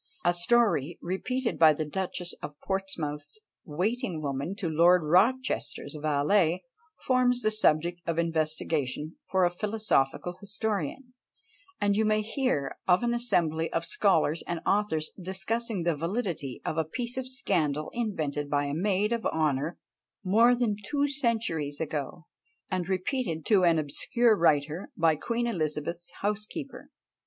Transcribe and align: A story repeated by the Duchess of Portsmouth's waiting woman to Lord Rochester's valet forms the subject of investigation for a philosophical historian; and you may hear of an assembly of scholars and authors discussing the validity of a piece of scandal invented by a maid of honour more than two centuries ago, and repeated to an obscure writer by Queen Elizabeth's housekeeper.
A 0.25 0.33
story 0.33 0.97
repeated 0.99 1.59
by 1.59 1.73
the 1.73 1.85
Duchess 1.85 2.33
of 2.41 2.59
Portsmouth's 2.61 3.39
waiting 3.65 4.19
woman 4.19 4.55
to 4.55 4.67
Lord 4.67 5.03
Rochester's 5.03 5.95
valet 5.95 6.63
forms 7.05 7.43
the 7.43 7.51
subject 7.51 8.01
of 8.07 8.17
investigation 8.17 9.17
for 9.29 9.45
a 9.45 9.51
philosophical 9.51 10.37
historian; 10.41 11.13
and 11.79 11.95
you 11.95 12.03
may 12.03 12.23
hear 12.23 12.77
of 12.87 13.03
an 13.03 13.13
assembly 13.13 13.71
of 13.71 13.85
scholars 13.85 14.41
and 14.47 14.59
authors 14.65 15.11
discussing 15.21 15.83
the 15.83 15.95
validity 15.95 16.61
of 16.65 16.79
a 16.79 16.83
piece 16.83 17.15
of 17.15 17.29
scandal 17.29 17.91
invented 17.93 18.49
by 18.49 18.65
a 18.65 18.73
maid 18.73 19.13
of 19.13 19.27
honour 19.27 19.77
more 20.23 20.55
than 20.55 20.77
two 20.83 21.07
centuries 21.07 21.79
ago, 21.79 22.25
and 22.71 22.89
repeated 22.89 23.45
to 23.45 23.63
an 23.63 23.77
obscure 23.77 24.35
writer 24.35 24.89
by 24.97 25.15
Queen 25.15 25.45
Elizabeth's 25.45 26.11
housekeeper. 26.21 26.89